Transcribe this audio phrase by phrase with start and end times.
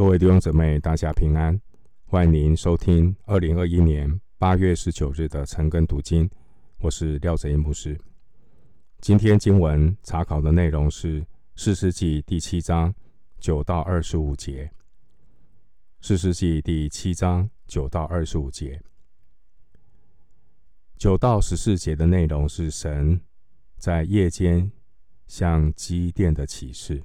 [0.00, 1.60] 各位弟兄姊妹，大家平安！
[2.06, 6.26] 欢迎您收听二零二一年八月十九日的晨更读经，
[6.78, 8.00] 我是廖哲英牧师。
[9.02, 11.20] 今天经文查考的内容是
[11.54, 12.94] 《四世纪》第七章
[13.40, 14.64] 九到二十五节，
[16.00, 18.80] 《四世纪》第七章九到二十五节，
[20.96, 23.20] 九到十四节的内容是神
[23.76, 24.72] 在夜间
[25.26, 27.02] 向基甸的启示。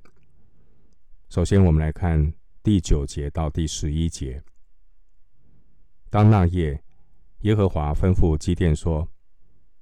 [1.27, 2.34] 首先，我们来看
[2.66, 4.43] 第九节到第十一节。
[6.10, 6.83] 当那夜，
[7.42, 9.07] 耶和华吩咐基甸说：“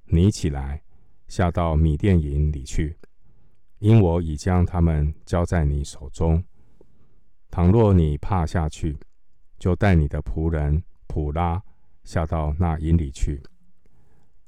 [0.04, 0.82] 你起来。”
[1.26, 2.98] 下到米甸营里去，
[3.78, 6.44] 因我已将他们交在你手中。
[7.50, 8.98] 倘若你怕下去，
[9.58, 11.62] 就带你的仆人普拉
[12.02, 13.42] 下到那营里去。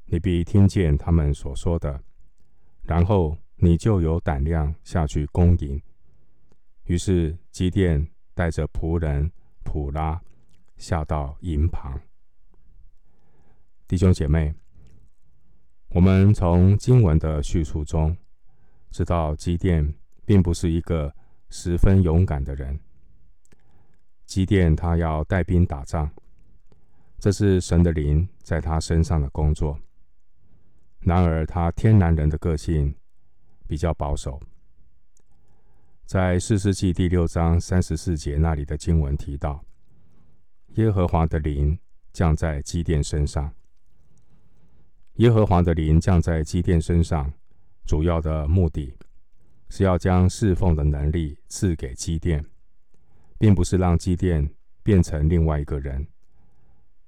[0.04, 1.98] 你必听见他们所说的，
[2.82, 5.80] 然后你就有胆量下去攻营。
[6.84, 9.32] 于是基甸带着仆人
[9.64, 10.20] 普拉
[10.76, 11.98] 下到营旁。
[13.88, 14.54] 弟兄姐妹。
[15.90, 18.14] 我们从经文的叙述中
[18.90, 19.94] 知道，基甸
[20.26, 21.14] 并不是一个
[21.48, 22.78] 十分勇敢的人。
[24.26, 26.10] 基甸他要带兵打仗，
[27.18, 29.78] 这是神的灵在他身上的工作。
[30.98, 32.94] 然而，他天然人的个性
[33.66, 34.38] 比较保守。
[36.06, 39.64] 在四世纪第六章三十四节那里的经文提到，
[40.76, 41.76] 耶和华的灵
[42.12, 43.52] 降在基甸身上。
[45.14, 47.32] 耶和华的灵降在基甸身上，
[47.84, 48.96] 主要的目的
[49.68, 52.44] 是要将侍奉的能力赐给基甸，
[53.36, 54.48] 并不是让基甸
[54.84, 56.06] 变成另外一个人。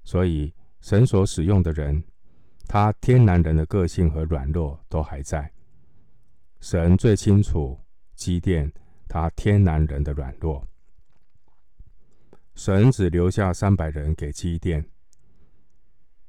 [0.03, 2.03] 所以，神所使用的人，
[2.67, 5.49] 他天然人的个性和软弱都还在。
[6.59, 7.79] 神最清楚
[8.13, 8.69] 基甸
[9.09, 10.65] 他天然人的软弱，
[12.55, 14.85] 神只留下三百人给基甸。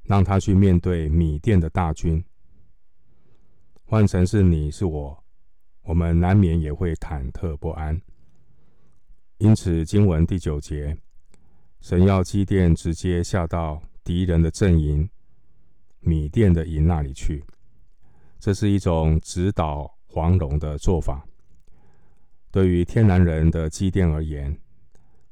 [0.04, 2.24] 让他去面对米甸的大军。
[3.84, 5.24] 换成是你是我，
[5.82, 8.00] 我们难免也会忐忑不安。
[9.38, 10.98] 因此，经文第九节，
[11.80, 15.08] 神要基甸直接下到敌人的阵营
[16.00, 17.44] 米甸的营那里去，
[18.40, 21.24] 这是一种直捣黄龙的做法。
[22.50, 24.60] 对于天然人的基甸而言，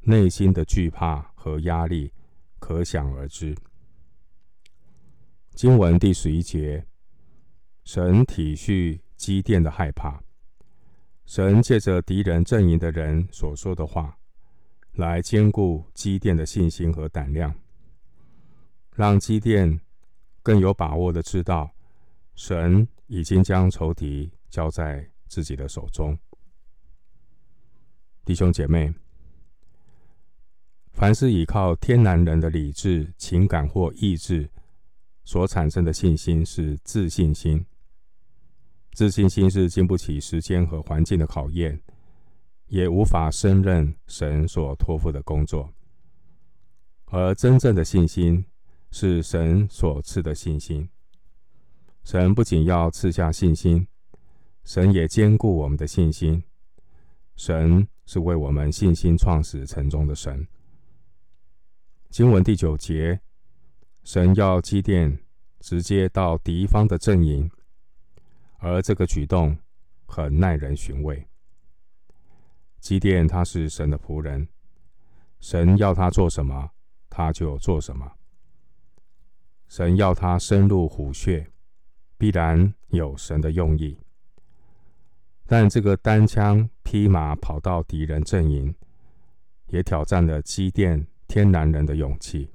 [0.01, 2.13] 内心的惧怕和压力
[2.59, 3.57] 可想而知。
[5.55, 6.87] 经文第十一节，
[7.83, 10.23] 神体恤基甸的害怕，
[11.27, 14.17] 神借着敌人阵营的人所说的话，
[14.93, 17.53] 来坚固基甸的信心和胆量，
[18.95, 19.81] 让基甸
[20.45, 21.69] 更有把握的知道，
[22.37, 26.17] 神已经将仇敌交在自己的手中。
[28.29, 28.93] 弟兄姐妹，
[30.93, 34.51] 凡是依靠天然人的理智、情感或意志。
[35.25, 37.65] 所产生的信心是自信心，
[38.93, 41.81] 自信心是经不起时间和环境的考验，
[42.67, 45.73] 也无法胜任神所托付的工作。
[47.07, 48.45] 而真正的信心
[48.91, 50.87] 是神所赐的信心。
[52.05, 53.89] 神不仅要赐下信心，
[54.65, 56.45] 神也坚固我们的信心。
[57.35, 60.49] 神是为我们信心创始成终的神。
[62.09, 63.21] 经文第九节。
[64.03, 65.19] 神要基甸
[65.61, 67.51] 直接到敌方的阵营，
[68.57, 69.55] 而这个举动
[70.07, 71.29] 很耐人寻味。
[72.81, 74.49] 基甸他是神的仆人，
[75.41, 76.71] 神要他做什么，
[77.11, 78.11] 他就做什么。
[79.67, 81.47] 神要他深入虎穴，
[82.17, 83.99] 必然有神的用意。
[85.45, 88.75] 但这个单枪匹马跑到敌人阵营，
[89.67, 92.51] 也挑战了基甸天然人的勇气。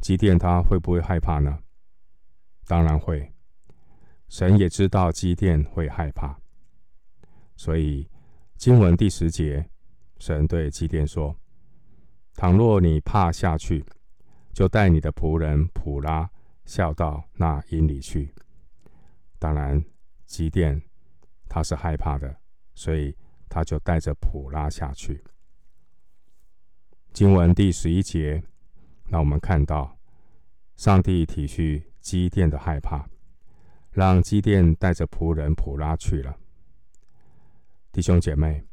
[0.00, 1.58] 基甸他会不会害怕呢？
[2.64, 3.28] 当然会。
[4.28, 6.38] 神也知道基甸会害怕，
[7.56, 8.08] 所以
[8.54, 9.68] 经文第十节，
[10.20, 11.36] 神对基甸说
[12.34, 13.84] ：“倘若你怕下去，
[14.52, 16.30] 就带你的仆人普拉
[16.66, 18.32] 下到那营里去。”
[19.40, 19.84] 当然，
[20.24, 20.80] 基甸
[21.48, 22.36] 他是害怕的，
[22.76, 23.16] 所以
[23.54, 25.22] 他就带着普拉下去。
[27.12, 28.42] 经文第十一节。
[29.06, 29.98] 让我们看到，
[30.76, 33.06] 上帝体恤基甸的害怕，
[33.90, 36.34] 让基甸带着仆人普拉去了。
[37.92, 38.64] 弟兄姐妹，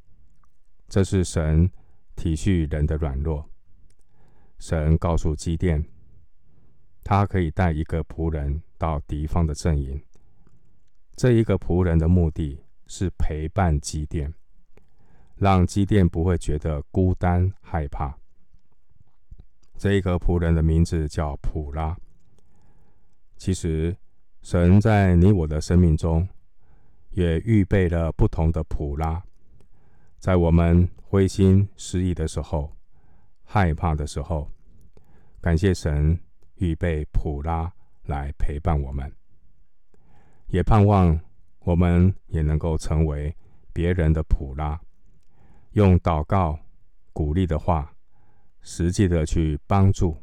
[0.87, 1.69] 这是神
[2.15, 3.47] 体恤人的软弱。
[4.57, 5.85] 神告诉基甸，
[7.03, 10.01] 他可以带一个仆人到敌方的阵营。
[11.17, 14.33] 这一个仆人的目的是陪伴基甸，
[15.41, 18.15] 让基甸不会觉得孤单害怕。
[19.75, 21.97] 这一个仆人的名字叫普拉。
[23.37, 23.97] 其实，
[24.43, 26.29] 神在你我的生命中
[27.09, 29.23] 也预备了不同的普拉，
[30.19, 32.71] 在我们灰心失意的时候、
[33.43, 34.47] 害怕的时候，
[35.41, 36.19] 感谢神
[36.57, 37.73] 预备普拉
[38.03, 39.11] 来陪伴我们，
[40.49, 41.19] 也盼望
[41.61, 43.35] 我们也能够成为
[43.73, 44.79] 别人的普拉，
[45.71, 46.59] 用祷告、
[47.13, 47.93] 鼓励的话，
[48.61, 50.21] 实际的去帮助、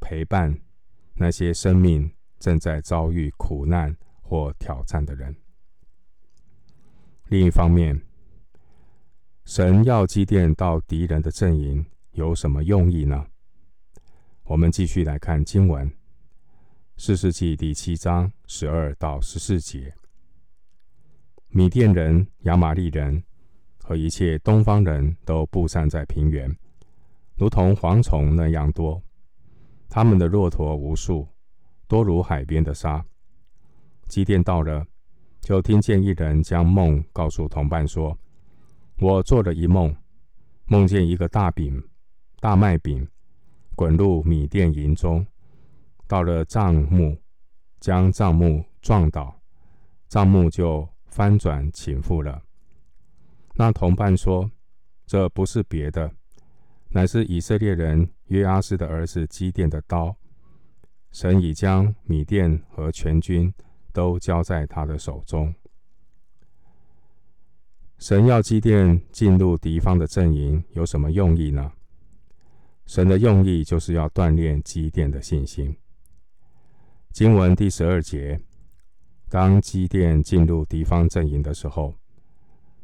[0.00, 0.56] 陪伴
[1.14, 5.34] 那些生命正在遭遇苦难或挑战的人。
[7.26, 8.00] 另一方面，
[9.44, 13.26] 神要祭奠到敌人的阵营，有什么用意呢？
[14.44, 15.90] 我们继续来看经文，
[16.96, 19.92] 《四世纪》第七章十二到十四节：
[21.48, 23.24] 米甸人、亚玛利人
[23.88, 26.54] 和一切东方人都布散在平原。
[27.36, 29.02] 如同蝗虫那样多，
[29.88, 31.26] 他们的骆驼无数，
[31.86, 33.02] 多如海边的沙。
[34.06, 34.86] 基甸到了，
[35.40, 38.18] 就听见一人将梦告诉同伴说
[39.00, 39.96] ：“我做了一梦，
[40.66, 41.82] 梦见一个大饼、
[42.40, 43.08] 大麦饼
[43.74, 45.26] 滚入米店营中，
[46.06, 47.16] 到了帐幕，
[47.80, 49.34] 将帐幕撞倒，
[50.08, 52.42] 帐幕就翻转倾覆了。”
[53.60, 54.48] 那同伴说
[55.04, 56.08] ：“这不是别的。”
[56.90, 60.16] 乃是以色列人约阿斯的儿子基甸的刀，
[61.10, 63.52] 神已将米甸和全军
[63.92, 65.52] 都交在他的手中。
[67.98, 71.72] 神要基甸进入敌方的阵营，有什么用意呢？
[72.86, 75.76] 神的用意就是要锻炼基甸的信心。
[77.10, 78.40] 经文第十二节，
[79.28, 81.92] 当基甸进入敌方阵营的时候，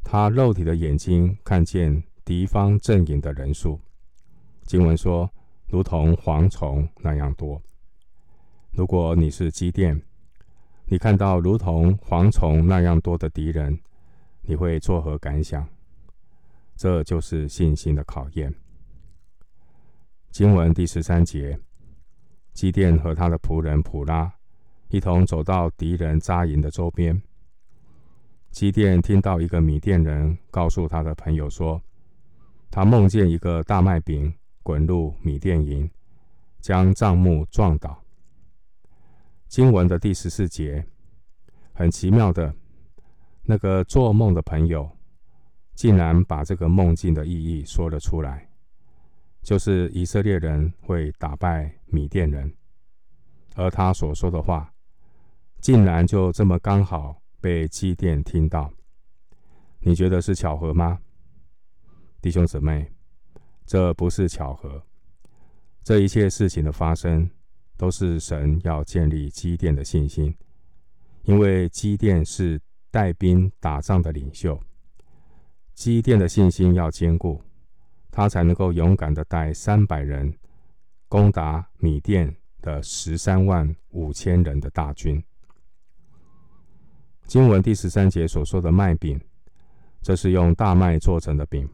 [0.05, 3.81] 他肉体的眼睛看见敌方阵营的人数。
[4.63, 5.29] 经文说，
[5.67, 7.61] 如同蝗虫那样多。
[8.71, 10.01] 如果你是基甸，
[10.87, 13.81] 你看到如同蝗虫那样多的敌人，
[14.43, 15.67] 你会作何感想？
[16.77, 18.55] 这就是信心的考验。
[20.31, 21.59] 经文第十三节，
[22.53, 24.33] 基甸和他的仆人普拉
[24.89, 27.21] 一同走到敌人扎营的周边。
[28.55, 31.83] 基甸听到一个米甸人告诉他的朋友说，
[32.71, 34.33] 他梦见一个大麦饼。
[34.63, 35.91] 滚入米甸营，
[36.59, 38.03] 将帐幕撞倒。
[39.47, 40.87] 经文的第十四节，
[41.75, 42.55] 很奇妙的，
[43.43, 44.91] 那个做梦的朋友，
[45.75, 48.49] 竟然把这个梦境的意义说了出来，
[49.43, 52.51] 就是以色列人会打败米甸人，
[53.57, 54.73] 而他所说的话，
[55.61, 58.73] 竟然就这么刚好被基甸听到。
[59.81, 60.99] 你觉得是巧合吗，
[62.23, 62.91] 弟兄姊妹？
[63.67, 64.83] 这不是巧合，
[65.83, 67.31] 这一切事情的发生，
[67.77, 70.35] 都是神要建立基甸的信心，
[71.25, 72.59] 因为基甸是
[72.91, 74.59] 带兵打仗的领袖，
[75.75, 77.43] 基甸的信心要坚固，
[78.11, 80.35] 他才能够勇敢的带三百人
[81.11, 85.23] 攻打米甸的十三万五千人的大军。
[87.27, 89.21] 经文第十三节所说的麦饼，
[90.03, 91.69] 这是用大麦做成的饼。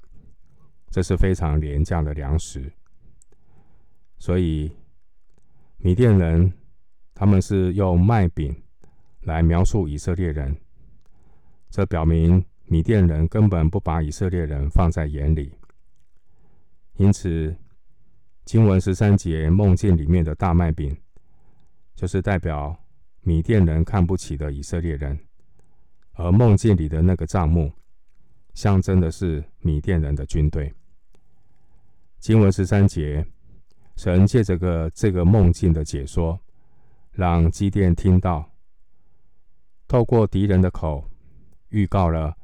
[0.93, 2.69] 这是非常廉价的粮食，
[4.19, 4.69] 所以
[5.77, 6.53] 米甸人
[7.15, 8.53] 他们是用麦饼
[9.21, 10.57] 来描述以色列人，
[11.71, 15.55] 这表明米甸人根本不把以色列人放在眼里。
[16.97, 17.57] 因此，
[18.45, 20.97] 经文十三节梦境里面的大麦饼，
[21.95, 22.77] 就是代表
[23.21, 25.17] 米甸人看不起的以色列人，
[26.23, 27.73] 而梦境里的那个帐幕，
[28.53, 30.71] 象征的是米甸人的军队。
[32.19, 33.27] 经文十三节，
[33.97, 36.39] 神借着个这个梦境的解说，
[37.13, 38.51] 让基甸听到，
[39.89, 41.09] 透过敌人的口，
[41.71, 42.37] 预告了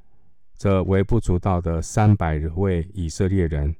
[0.56, 3.76] 这微不足道的三百位以色列人，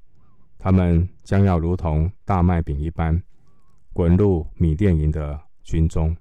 [0.59, 3.23] 他们将要如同大麦饼一般，
[3.95, 6.15] 滚入米甸营的军中，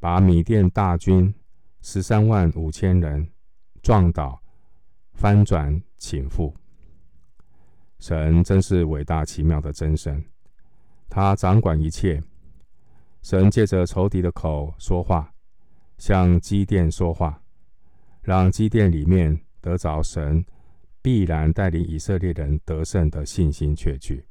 [0.00, 1.34] 把米甸大军
[1.88, 3.30] 十三万五千人
[3.80, 4.42] 撞倒、
[5.12, 6.52] 翻转、倾覆。
[8.00, 10.24] 神真是伟大奇妙的真神，
[11.08, 12.20] 他掌管一切。
[13.22, 15.32] 神借着仇敌的口说话，
[15.96, 17.40] 向基甸说话，
[18.20, 20.44] 让基甸里面得着神
[21.00, 24.26] 必然带领以色列人得胜的信心确据。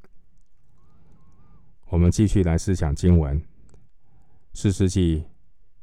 [1.87, 3.39] 我们继续来思想经文，
[4.51, 5.21] 《士师记》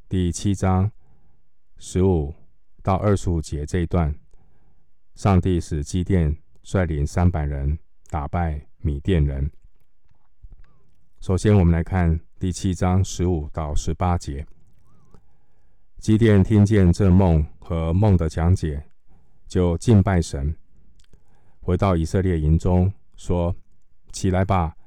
[0.07, 0.91] 第七章
[1.77, 2.33] 十五
[2.81, 4.15] 到二十五节这一段，
[5.15, 6.35] 上帝使基甸。
[6.65, 7.77] 率领三百人
[8.09, 9.51] 打败米甸人。
[11.19, 14.47] 首先，我们来看第七章十五到十八节。
[15.97, 18.81] 基甸听见这梦和梦的讲解，
[19.45, 20.55] 就敬拜神，
[21.59, 23.53] 回到以色列营中，说
[24.13, 24.77] ：“起来吧，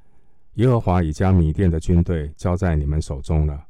[0.55, 3.66] 耶和华已将米甸的军队交在你们手中了。”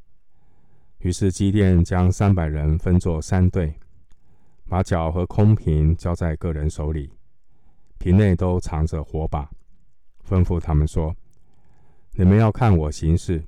[1.07, 3.73] 于是基甸将三百人分作三队，
[4.67, 7.09] 把角和空瓶交在个人手里，
[7.97, 9.49] 瓶内都藏着火把，
[10.27, 11.15] 吩咐他们说
[12.11, 13.41] ：“你们要看我行事，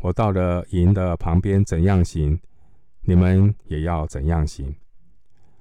[0.00, 2.38] 我到了营的旁边怎样行。”
[3.00, 4.76] 你们也要怎样行？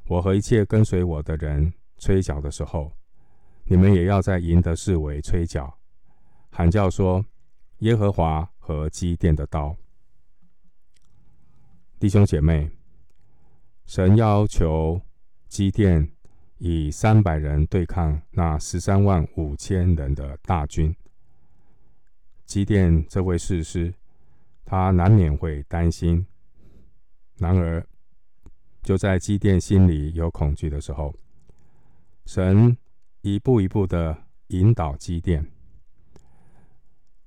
[0.08, 2.92] 我和一切跟随我的人吹角的时候，
[3.64, 5.74] 你们也要在营的四围吹角，
[6.50, 7.26] 喊叫说
[7.80, 9.74] ：“耶和华和基甸的刀。”
[12.04, 12.70] 弟兄姐妹，
[13.86, 15.02] 神要求
[15.48, 16.06] 基甸
[16.58, 20.94] 以三百人对抗那十三万五千人的大军。
[22.46, 23.94] 基甸这位士师，
[24.66, 26.28] 他难免会担心。
[27.38, 27.82] 然而，
[28.82, 31.16] 就在基甸心里有恐惧的时候，
[32.26, 32.78] 神
[33.22, 35.50] 一步一步的引导基甸，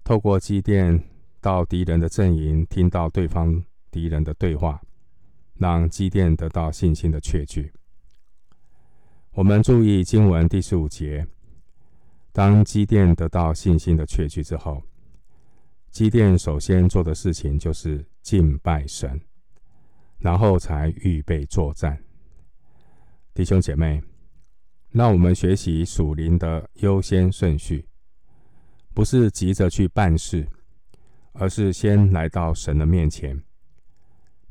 [0.05, 1.03] 透过基甸
[1.41, 3.65] 到敌人的阵营，听到对方
[3.97, 4.79] 敌人的对话，
[5.55, 7.73] 让基甸得到信心的确据。
[9.31, 11.27] 我们注意经文第十五节，
[12.31, 14.83] 当基甸得到信心的确据之后，
[15.91, 19.19] 基甸首先做的事情就是敬拜神。
[20.19, 22.03] 然后才预备作战。
[23.35, 24.03] 弟兄姐妹，
[24.91, 27.87] 让我们学习属灵的优先顺序，
[28.95, 30.49] 不是急着去办事，
[31.33, 33.41] 而是先来到神的面前。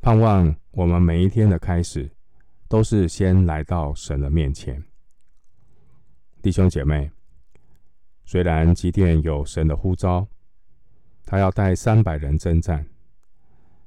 [0.00, 2.10] 盼望我们每一天的开始，
[2.68, 4.82] 都是先来到神的面前。
[6.42, 7.10] 弟兄姐妹，
[8.24, 10.28] 虽然基甸有神的呼召，
[11.24, 12.86] 他要带三百人征战，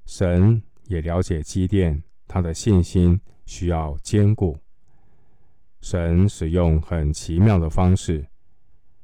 [0.06, 0.62] 神。
[0.90, 4.58] 也了解基甸，他的信心需要坚固。
[5.82, 8.26] 神使用很奇妙的方式，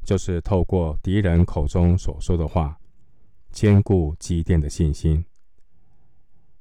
[0.04, 2.80] 就是透过敌人口中所说的话，
[3.52, 5.24] 坚固基甸的信心。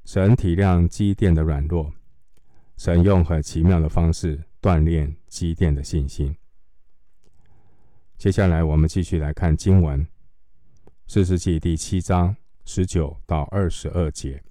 [0.05, 1.91] 神体谅基甸的软弱，
[2.77, 6.37] 神用很奇妙的方式锻炼基甸的信心。
[8.19, 10.07] 接下来，我们继续来看经文，
[11.07, 14.43] 士师记第七章十九到二十二节。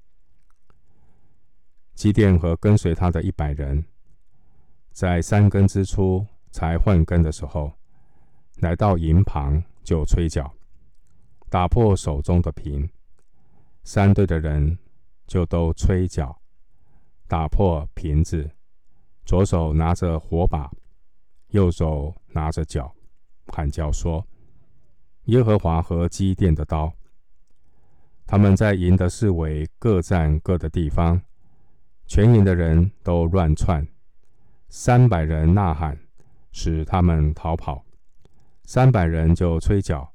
[1.94, 3.86] 基甸和跟随他的一百人，
[4.92, 7.72] 在三更之初才换更的时候，
[8.58, 10.52] 来到营旁就吹角，
[11.48, 12.90] 打破手中的瓶。
[13.84, 14.78] 三队的人
[15.28, 16.40] 就都吹角，
[17.28, 18.52] 打破瓶子，
[19.26, 20.72] 左手拿着火把，
[21.50, 22.94] 右手拿着角，
[23.48, 24.28] 喊叫说
[25.26, 26.94] ：“耶和华和基甸的刀。”
[28.26, 31.22] 他们在营的四围各占各的地方。
[32.06, 33.88] 全营的人都乱窜，
[34.68, 35.98] 三百人呐喊，
[36.52, 37.86] 使他们逃跑。
[38.66, 40.14] 三百人就吹角，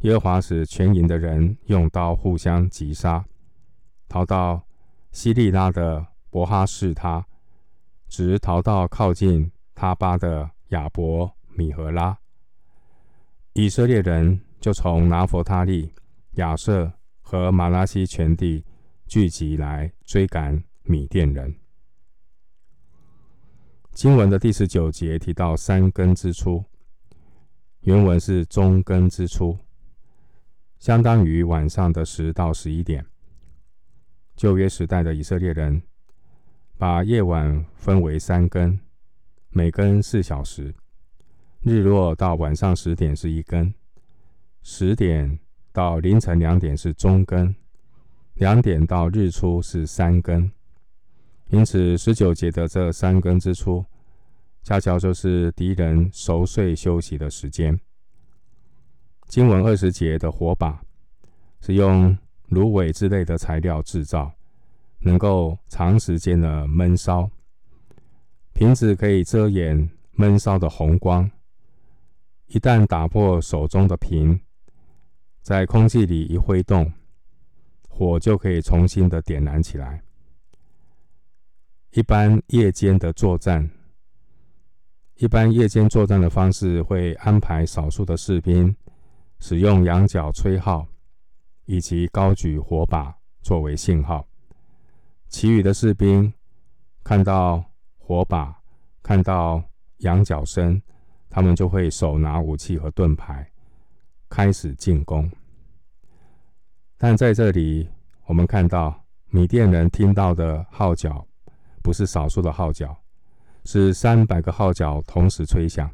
[0.00, 3.24] 耶和华使全营的人用刀互相击杀，
[4.12, 4.62] 逃到
[5.10, 7.26] 西利拉的伯哈士他，
[8.08, 12.18] 直逃到靠近他巴的亚伯米何拉。
[13.54, 15.90] 以色列人就从拿弗他利、
[16.32, 16.92] 亚设
[17.22, 18.62] 和马拉西全地
[19.06, 20.62] 聚集来追赶。
[20.84, 21.54] 米甸人。
[23.92, 26.62] 经文的第十九节提到三更之初，
[27.82, 29.56] 原文是中更之初，
[30.80, 33.06] 相当于晚上的十到十一点。
[34.36, 35.82] 旧约时代的以色列人
[36.78, 38.78] 把夜晚分为三更，
[39.50, 40.74] 每更四小时。
[41.60, 43.72] 日落到晚上十点是一更，
[44.62, 45.38] 十点
[45.72, 47.54] 到凌晨两点是中更，
[48.34, 50.50] 两点到日出是三更。
[51.50, 53.84] 因此，十九节的这三更之初，
[54.64, 57.78] 恰巧就是敌人熟睡休息的时间。
[59.28, 60.82] 经文二十节的火把
[61.60, 62.16] 是用
[62.52, 64.30] 芦苇之类的材料制造，
[64.98, 67.30] 能够长时间的闷烧。
[68.52, 71.30] 瓶子可以遮掩闷烧的红光，
[72.48, 74.38] 一旦打破手中的瓶，
[75.40, 76.92] 在空气里一挥动，
[77.88, 80.02] 火就可以重新的点燃起来。
[81.92, 83.70] 一般夜间的作战，
[85.16, 88.76] 一般夜间作战的方式会安排少数的士兵
[89.40, 90.86] 使用羊角吹号，
[91.72, 94.28] 以及高举火把作为信号。
[95.30, 96.30] 其余的士兵
[97.02, 97.64] 看到
[97.96, 98.54] 火把、
[99.02, 99.64] 看到
[100.00, 100.82] 羊角声，
[101.30, 103.50] 他们就会手拿武器和盾牌，
[104.28, 105.30] 开始进攻。
[106.98, 107.88] 但在这里，
[108.26, 111.26] 我们看到米甸人听到的号角，
[111.82, 112.94] 不是少数的号角，
[113.64, 115.90] 是三百个号角同时吹响。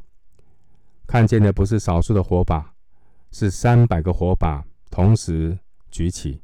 [1.07, 2.73] 看见的不是少数的火把，
[3.31, 5.57] 是三百个火把同时
[5.89, 6.41] 举起。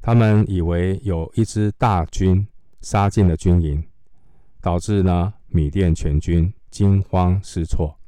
[0.00, 2.46] 他们以为有一支大军
[2.80, 3.84] 杀进了军营，
[4.60, 7.98] 导致呢米甸全军惊慌失措。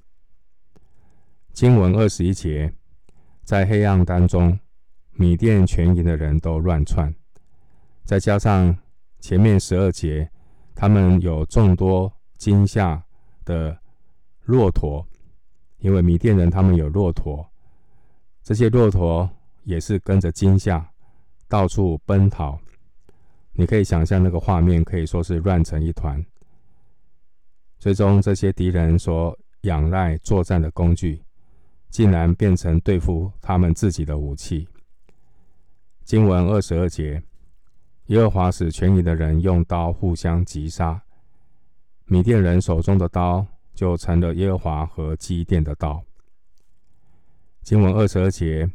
[1.53, 2.73] 经文二十一节，
[3.45, 4.59] 在黑暗当中，
[5.13, 7.15] 米甸全营的人都乱窜，
[8.05, 8.77] 再加上
[9.21, 10.31] 前面十二节，
[10.75, 13.05] 他们有众多惊吓
[13.45, 13.79] 的
[14.45, 15.07] 骆驼。
[15.79, 17.45] 因为米甸人他们有骆驼，
[18.43, 19.29] 这些骆驼
[19.65, 20.91] 也是跟着惊吓，
[21.49, 22.59] 到处奔逃。
[23.53, 26.25] 你可以想象那个画面，可以说是乱成一团。
[27.79, 31.23] 最终，这些敌人所仰赖作战的工具，
[31.91, 34.69] 竟然变成对付他们自己的武器。
[36.05, 37.23] 经文二十二节，
[38.07, 41.03] 耶和华使全营的人用刀互相击杀，
[42.07, 43.47] 米甸人手中的刀。
[43.75, 46.05] 就成了耶和华和基甸的刀。
[47.63, 48.71] 经文二十二节，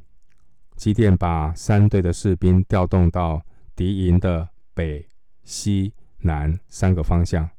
[0.77, 3.41] 基甸把三队的士兵调动到
[3.75, 5.05] 敌营的北、
[5.43, 7.49] 西、南三个方向，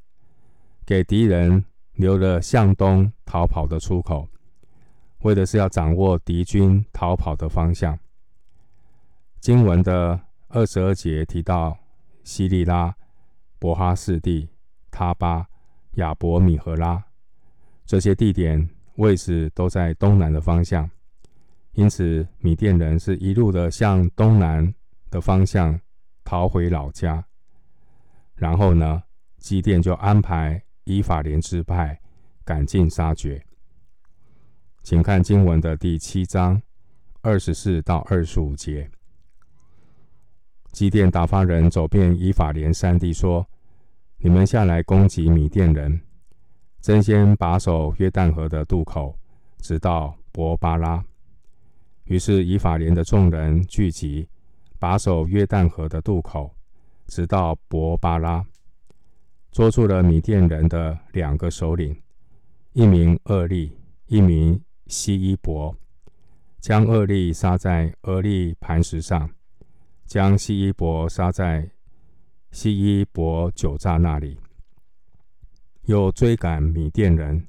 [0.87, 4.28] 给敌人留了向东逃跑的出口，
[5.22, 7.98] 为的是要掌握敌军逃跑的方向。
[9.40, 11.76] 经文的二十二节提到
[12.22, 12.94] 西利拉、
[13.58, 14.48] 伯哈士地、
[14.92, 15.48] 他巴、
[15.94, 17.04] 亚伯米和拉。
[17.84, 20.88] 这些地点位置都在东南的方向，
[21.78, 24.75] 因此米甸人是一路的向东南
[25.12, 25.80] 的方向
[26.25, 27.25] 逃回老家。
[28.35, 29.00] 然后呢，
[29.37, 31.97] 基甸就安排以法莲支派
[32.44, 33.40] 赶尽杀绝。
[34.82, 36.61] 请看经文的第七章
[37.20, 38.90] 二十四到二十五节。
[40.72, 43.46] 基甸打发人走遍以法莲山地，说
[44.18, 46.00] ：“你们下来攻击米甸人。”
[46.83, 49.16] 争先把守约旦河的渡口，
[49.61, 51.05] 直到伯巴拉。
[52.09, 54.27] 于是以法莲的众人聚集，
[54.79, 56.51] 把守约旦河的渡口，
[57.07, 58.42] 直到伯巴拉，
[59.53, 61.94] 捉住了米甸人的两个首领，
[62.73, 65.77] 一名厄利，一名希伊伯，
[66.61, 69.29] 将厄利杀在俄利磐石上，
[70.07, 71.71] 将希伊伯杀在
[72.51, 74.38] 希伊伯酒榨那里。
[75.83, 77.47] 又追赶米甸人，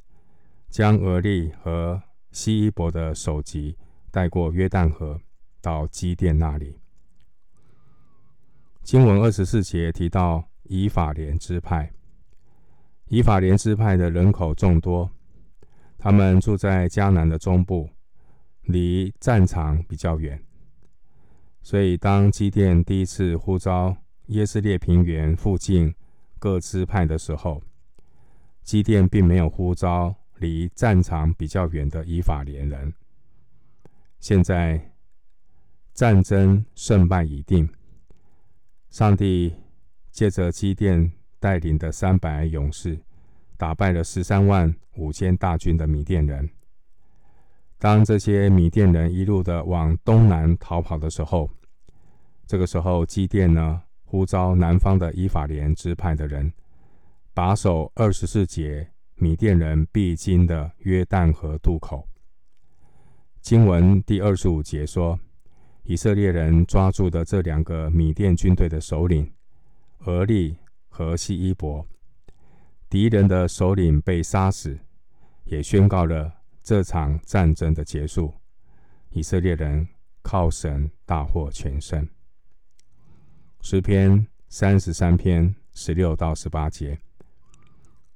[0.67, 2.01] 将俄利和
[2.33, 3.77] 希伊伯的首级
[4.11, 5.19] 带过约旦河，
[5.61, 6.79] 到基甸那里。
[8.83, 11.91] 经文二十四节提到以法莲支派，
[13.07, 15.11] 以法莲支派的人口众多，
[15.97, 17.89] 他们住在迦南的中部，
[18.63, 20.41] 离战场比较远，
[21.61, 23.95] 所以当基甸第一次呼召
[24.27, 25.93] 耶斯列平原附近
[26.39, 27.61] 各支派的时候，
[28.63, 32.93] 基甸并没有呼召离战场比较远的以法莲人。
[34.19, 34.91] 现在
[35.93, 37.67] 战争胜败已定，
[38.89, 39.53] 上帝
[40.11, 42.99] 借着基甸带领的三百勇士，
[43.57, 46.49] 打败了十三万五千大军的米甸人。
[47.77, 51.49] 当这些米甸人一路的往东南逃跑的时候，
[52.45, 56.51] 这个时候基甸呢，呼召南方的伊法莲支派的人。
[57.31, 62.05] 把守二十四节米甸人必经的约旦河渡口。
[63.41, 65.19] 经文第二十五节说，
[65.83, 69.31] 以色列人抓住的这两个米甸军队的首领
[70.05, 70.55] 俄利
[70.89, 71.85] 和西伊伯，
[72.89, 74.77] 敌人的首领被杀死，
[75.45, 78.33] 也宣告了这场战争的结束。
[79.11, 79.87] 以色列人
[80.21, 82.07] 靠神大获全胜。
[83.61, 86.99] 诗篇三十三篇十六到十八节。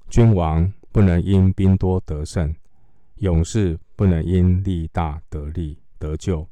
[0.09, 2.53] 君王不能因兵多得胜，
[3.15, 6.45] 勇士不能因力大得利得救。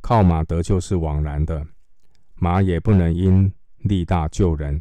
[0.00, 1.66] 靠马得救是枉然的，
[2.36, 4.80] 马也不能因力大救人。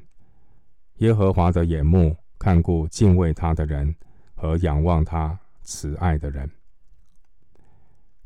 [0.98, 3.96] 耶和华的眼目看顾敬畏他的人
[4.36, 6.48] 和仰望他慈爱的人。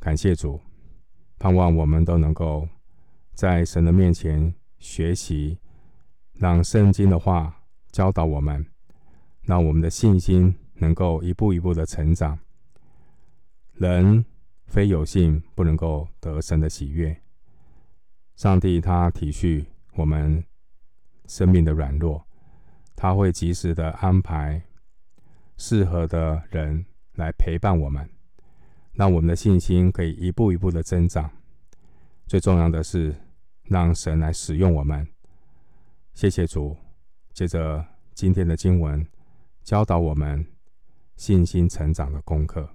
[0.01, 0.59] 感谢主，
[1.39, 2.67] 盼望我们都能够
[3.33, 5.57] 在神的面前学习，
[6.33, 8.65] 让圣经的话教导我们。
[9.43, 12.37] 让我们的信心能够一步一步的成长。
[13.75, 14.25] 人
[14.67, 17.21] 非有信不能够得神的喜悦。
[18.35, 20.43] 上帝他体恤我们
[21.27, 22.25] 生命的软弱，
[22.95, 24.61] 他会及时的安排
[25.57, 26.85] 适合的人
[27.15, 28.09] 来陪伴我们，
[28.93, 31.29] 让我们的信心可以一步一步的增长。
[32.27, 33.15] 最重要的是，
[33.63, 35.07] 让神来使用我们。
[36.13, 36.77] 谢谢主。
[37.33, 39.05] 接着今天的经文
[39.63, 40.45] 教导我们
[41.17, 42.74] 信心成长的功课。